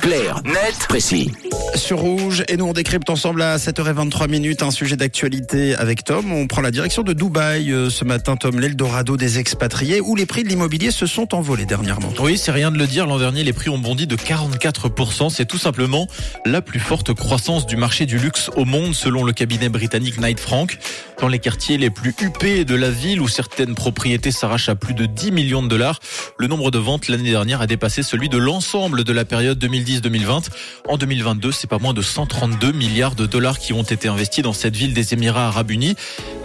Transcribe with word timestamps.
Clair, 0.00 0.42
net, 0.44 0.74
précis. 0.88 1.30
Sur 1.76 2.00
Rouge, 2.00 2.42
et 2.48 2.56
nous 2.56 2.64
on 2.64 2.72
décrypte 2.72 3.08
ensemble 3.10 3.42
à 3.42 3.58
7h23 3.58 4.28
minutes 4.28 4.64
un 4.64 4.72
sujet 4.72 4.96
d'actualité 4.96 5.76
avec 5.76 6.02
Tom. 6.02 6.32
On 6.32 6.48
prend 6.48 6.62
la 6.62 6.72
direction 6.72 7.04
de 7.04 7.12
Dubaï 7.12 7.70
euh, 7.70 7.90
ce 7.90 8.04
matin, 8.04 8.34
Tom, 8.34 8.58
l'Eldorado 8.58 9.16
des 9.16 9.38
expatriés, 9.38 10.00
où 10.00 10.16
les 10.16 10.26
prix 10.26 10.42
de 10.42 10.48
l'immobilier 10.48 10.90
se 10.90 11.06
sont 11.06 11.32
envolés 11.32 11.64
dernièrement. 11.64 12.12
Oui, 12.18 12.38
c'est 12.38 12.50
rien 12.50 12.72
de 12.72 12.76
le 12.76 12.88
dire. 12.88 13.06
L'an 13.06 13.20
dernier, 13.20 13.44
les 13.44 13.52
prix 13.52 13.68
ont 13.68 13.78
bondi 13.78 14.08
de 14.08 14.16
44%. 14.16 15.30
C'est 15.30 15.46
tout 15.46 15.58
simplement 15.58 16.08
la 16.44 16.60
plus 16.60 16.80
forte 16.80 17.14
croissance 17.14 17.66
du 17.66 17.76
marché 17.76 18.06
du 18.06 18.18
luxe 18.18 18.50
au 18.56 18.64
monde, 18.64 18.96
selon 18.96 19.22
le 19.22 19.32
cabinet 19.32 19.68
britannique 19.68 20.18
Knight 20.18 20.40
Frank. 20.40 20.76
Dans 21.20 21.28
les 21.28 21.38
quartiers 21.38 21.76
les 21.76 21.90
plus 21.90 22.14
huppés 22.18 22.64
de 22.64 22.74
la 22.74 22.90
ville, 22.90 23.20
où 23.20 23.28
certaines 23.28 23.74
propriétés 23.74 24.30
s'arrachent 24.30 24.70
à 24.70 24.74
plus 24.74 24.94
de 24.94 25.04
10 25.04 25.32
millions 25.32 25.62
de 25.62 25.68
dollars, 25.68 26.00
le 26.38 26.46
nombre 26.46 26.70
de 26.70 26.78
ventes 26.78 27.08
l'année 27.08 27.30
dernière 27.30 27.60
a 27.60 27.66
dépassé 27.66 28.02
celui 28.02 28.30
de 28.30 28.38
l'ensemble 28.38 29.04
de 29.04 29.12
la 29.12 29.26
période 29.26 29.62
2010-2020. 29.62 30.48
En 30.88 30.96
2022, 30.96 31.52
c'est 31.52 31.66
pas 31.66 31.78
moins 31.78 31.92
de 31.92 32.00
132 32.00 32.72
milliards 32.72 33.16
de 33.16 33.26
dollars 33.26 33.58
qui 33.58 33.74
ont 33.74 33.82
été 33.82 34.08
investis 34.08 34.42
dans 34.42 34.54
cette 34.54 34.74
ville 34.74 34.94
des 34.94 35.12
Émirats 35.12 35.48
Arabes 35.48 35.70
Unis. 35.70 35.94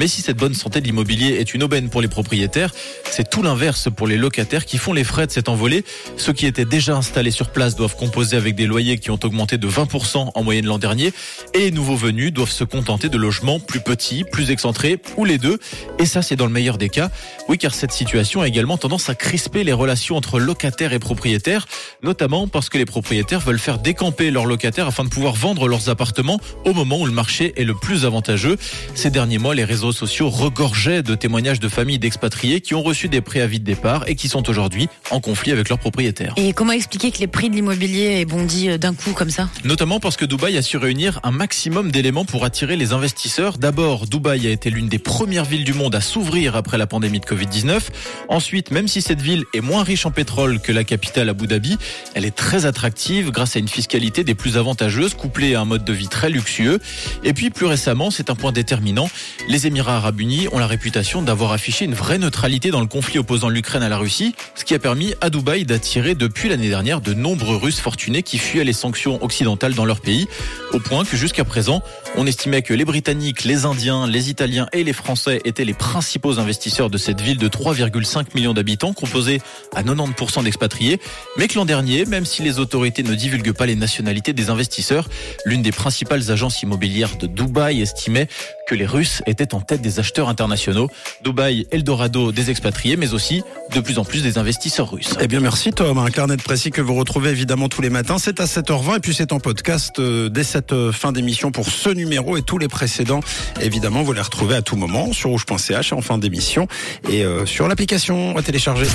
Mais 0.00 0.08
si 0.08 0.22
cette 0.22 0.38
bonne 0.38 0.54
santé 0.54 0.80
de 0.80 0.86
l'immobilier 0.86 1.36
est 1.38 1.54
une 1.54 1.62
aubaine 1.62 1.88
pour 1.88 2.02
les 2.02 2.08
propriétaires, 2.08 2.74
c'est 3.08 3.30
tout 3.30 3.44
l'inverse 3.44 3.88
pour 3.94 4.08
les 4.08 4.16
locataires 4.16 4.64
qui 4.64 4.78
font 4.78 4.92
les 4.92 5.04
frais 5.04 5.28
de 5.28 5.30
cette 5.30 5.48
envolée. 5.48 5.84
Ceux 6.16 6.32
qui 6.32 6.46
étaient 6.46 6.64
déjà 6.64 6.96
installés 6.96 7.30
sur 7.30 7.50
place 7.50 7.76
doivent 7.76 7.94
composer 7.94 8.36
avec 8.36 8.56
des 8.56 8.66
loyers 8.66 8.98
qui 8.98 9.12
ont 9.12 9.20
augmenté 9.22 9.56
de 9.56 9.68
20% 9.68 10.32
en 10.34 10.42
moyenne 10.42 10.66
l'an 10.66 10.78
dernier 10.78 11.12
et 11.52 11.60
les 11.60 11.70
nouveaux 11.70 11.94
venus 11.94 12.32
doivent 12.32 12.50
se 12.50 12.64
contenter 12.64 13.08
de 13.08 13.18
logements 13.18 13.60
plus 13.60 13.80
petits, 13.80 14.24
plus 14.24 14.50
excentrés 14.64 14.98
ou 15.18 15.24
les 15.26 15.36
deux. 15.36 15.58
Et 15.98 16.06
ça, 16.06 16.22
c'est 16.22 16.36
dans 16.36 16.46
le 16.46 16.52
meilleur 16.52 16.78
des 16.78 16.88
cas. 16.88 17.10
Oui, 17.48 17.58
car 17.58 17.74
cette 17.74 17.92
situation 17.92 18.40
a 18.40 18.48
également 18.48 18.78
tendance 18.78 19.10
à 19.10 19.14
crisper 19.14 19.62
les 19.62 19.74
relations 19.74 20.16
entre 20.16 20.40
locataires 20.40 20.94
et 20.94 20.98
propriétaires, 20.98 21.66
notamment 22.02 22.48
parce 22.48 22.70
que 22.70 22.78
les 22.78 22.86
propriétaires 22.86 23.40
veulent 23.40 23.58
faire 23.58 23.78
décamper 23.78 24.30
leurs 24.30 24.46
locataires 24.46 24.86
afin 24.86 25.04
de 25.04 25.10
pouvoir 25.10 25.34
vendre 25.34 25.68
leurs 25.68 25.90
appartements 25.90 26.40
au 26.64 26.72
moment 26.72 26.98
où 26.98 27.06
le 27.06 27.12
marché 27.12 27.52
est 27.56 27.64
le 27.64 27.74
plus 27.74 28.06
avantageux. 28.06 28.56
Ces 28.94 29.10
derniers 29.10 29.36
mois, 29.36 29.54
les 29.54 29.64
réseaux 29.64 29.92
sociaux 29.92 30.30
regorgeaient 30.30 31.02
de 31.02 31.14
témoignages 31.14 31.60
de 31.60 31.68
familles 31.68 31.98
d'expatriés 31.98 32.62
qui 32.62 32.74
ont 32.74 32.82
reçu 32.82 33.08
des 33.08 33.20
préavis 33.20 33.60
de 33.60 33.64
départ 33.64 34.04
et 34.06 34.14
qui 34.14 34.28
sont 34.28 34.48
aujourd'hui 34.48 34.88
en 35.10 35.20
conflit 35.20 35.52
avec 35.52 35.68
leurs 35.68 35.78
propriétaires. 35.78 36.32
Et 36.38 36.54
comment 36.54 36.72
expliquer 36.72 37.10
que 37.10 37.18
les 37.18 37.26
prix 37.26 37.50
de 37.50 37.54
l'immobilier 37.54 38.20
aient 38.20 38.24
bondi 38.24 38.70
euh, 38.70 38.78
d'un 38.78 38.94
coup 38.94 39.12
comme 39.12 39.30
ça? 39.30 39.50
Notamment 39.64 40.00
parce 40.00 40.16
que 40.16 40.24
Dubaï 40.24 40.56
a 40.56 40.62
su 40.62 40.78
réunir 40.78 41.20
un 41.22 41.32
maximum 41.32 41.90
d'éléments 41.90 42.24
pour 42.24 42.44
attirer 42.46 42.76
les 42.76 42.94
investisseurs. 42.94 43.58
D'abord, 43.58 44.06
Dubaï 44.06 44.46
a 44.46 44.53
été 44.54 44.70
l'une 44.70 44.88
des 44.88 44.98
premières 44.98 45.44
villes 45.44 45.64
du 45.64 45.74
monde 45.74 45.94
à 45.94 46.00
s'ouvrir 46.00 46.56
après 46.56 46.78
la 46.78 46.86
pandémie 46.86 47.20
de 47.20 47.26
Covid-19. 47.26 47.80
Ensuite, 48.28 48.70
même 48.70 48.88
si 48.88 49.02
cette 49.02 49.20
ville 49.20 49.44
est 49.52 49.60
moins 49.60 49.82
riche 49.82 50.06
en 50.06 50.10
pétrole 50.10 50.60
que 50.60 50.72
la 50.72 50.84
capitale 50.84 51.28
Abu 51.28 51.46
Dhabi, 51.46 51.76
elle 52.14 52.24
est 52.24 52.34
très 52.34 52.64
attractive 52.66 53.30
grâce 53.30 53.56
à 53.56 53.58
une 53.58 53.68
fiscalité 53.68 54.24
des 54.24 54.34
plus 54.34 54.56
avantageuses 54.56 55.14
couplée 55.14 55.54
à 55.54 55.60
un 55.60 55.64
mode 55.64 55.84
de 55.84 55.92
vie 55.92 56.08
très 56.08 56.30
luxueux. 56.30 56.80
Et 57.24 57.32
puis 57.34 57.50
plus 57.50 57.66
récemment, 57.66 58.10
c'est 58.10 58.30
un 58.30 58.34
point 58.34 58.52
déterminant, 58.52 59.10
les 59.48 59.66
Émirats 59.66 59.96
arabes 59.96 60.20
unis 60.20 60.48
ont 60.52 60.58
la 60.58 60.66
réputation 60.66 61.20
d'avoir 61.20 61.52
affiché 61.52 61.84
une 61.84 61.94
vraie 61.94 62.18
neutralité 62.18 62.70
dans 62.70 62.80
le 62.80 62.86
conflit 62.86 63.18
opposant 63.18 63.48
l'Ukraine 63.48 63.82
à 63.82 63.88
la 63.88 63.98
Russie, 63.98 64.34
ce 64.54 64.64
qui 64.64 64.74
a 64.74 64.78
permis 64.78 65.14
à 65.20 65.30
Dubaï 65.30 65.64
d'attirer 65.64 66.14
depuis 66.14 66.48
l'année 66.48 66.68
dernière 66.68 67.00
de 67.00 67.12
nombreux 67.12 67.56
Russes 67.56 67.80
fortunés 67.80 68.22
qui 68.22 68.38
fuyaient 68.38 68.64
les 68.64 68.72
sanctions 68.72 69.22
occidentales 69.22 69.74
dans 69.74 69.84
leur 69.84 70.00
pays, 70.00 70.28
au 70.72 70.78
point 70.78 71.04
que 71.04 71.16
jusqu'à 71.16 71.44
présent, 71.44 71.82
on 72.16 72.26
estimait 72.26 72.62
que 72.62 72.74
les 72.74 72.84
Britanniques, 72.84 73.44
les 73.44 73.64
Indiens, 73.64 74.06
les 74.06 74.30
Italiens 74.30 74.43
et 74.72 74.84
les 74.84 74.92
Français 74.92 75.40
étaient 75.44 75.64
les 75.64 75.74
principaux 75.74 76.38
investisseurs 76.38 76.90
de 76.90 76.98
cette 76.98 77.20
ville 77.20 77.38
de 77.38 77.48
3,5 77.48 78.34
millions 78.34 78.52
d'habitants, 78.52 78.92
composée 78.92 79.40
à 79.74 79.82
90% 79.82 80.44
d'expatriés, 80.44 81.00
mais 81.38 81.48
que 81.48 81.54
l'an 81.54 81.64
dernier, 81.64 82.04
même 82.04 82.24
si 82.26 82.42
les 82.42 82.58
autorités 82.58 83.02
ne 83.02 83.14
divulguent 83.14 83.52
pas 83.52 83.66
les 83.66 83.76
nationalités 83.76 84.32
des 84.32 84.50
investisseurs, 84.50 85.08
l'une 85.46 85.62
des 85.62 85.72
principales 85.72 86.30
agences 86.30 86.62
immobilières 86.62 87.16
de 87.16 87.26
Dubaï 87.26 87.80
estimait 87.80 88.28
que 88.66 88.74
les 88.74 88.86
Russes 88.86 89.22
étaient 89.26 89.54
en 89.54 89.60
tête 89.60 89.80
des 89.80 90.00
acheteurs 90.00 90.28
internationaux. 90.28 90.88
Dubaï, 91.22 91.66
Eldorado 91.70 92.32
des 92.32 92.50
expatriés, 92.50 92.96
mais 92.96 93.14
aussi 93.14 93.42
de 93.72 93.80
plus 93.80 93.98
en 93.98 94.04
plus 94.04 94.22
des 94.22 94.38
investisseurs 94.38 94.90
russes. 94.90 95.14
Eh 95.20 95.26
bien, 95.26 95.40
merci 95.40 95.72
Tom. 95.72 95.98
Un 95.98 96.10
carnet 96.10 96.36
de 96.36 96.42
précis 96.42 96.70
que 96.70 96.80
vous 96.80 96.94
retrouvez 96.94 97.30
évidemment 97.30 97.68
tous 97.68 97.82
les 97.82 97.90
matins. 97.90 98.18
C'est 98.18 98.40
à 98.40 98.44
7h20 98.44 98.96
et 98.96 99.00
puis 99.00 99.14
c'est 99.14 99.32
en 99.32 99.40
podcast 99.40 99.98
euh, 99.98 100.28
dès 100.28 100.44
cette 100.44 100.72
euh, 100.72 100.92
fin 100.92 101.12
d'émission 101.12 101.50
pour 101.50 101.68
ce 101.68 101.90
numéro 101.90 102.36
et 102.36 102.42
tous 102.42 102.58
les 102.58 102.68
précédents. 102.68 103.20
Évidemment, 103.60 104.02
vous 104.02 104.12
les 104.12 104.20
retrouvez 104.20 104.56
à 104.56 104.62
tout 104.62 104.76
moment 104.76 105.12
sur 105.12 105.30
rouge.ch 105.30 105.92
en 105.92 106.00
fin 106.00 106.18
d'émission 106.18 106.66
et 107.08 107.24
euh, 107.24 107.46
sur 107.46 107.68
l'application 107.68 108.36
à 108.36 108.42
télécharger. 108.42 108.86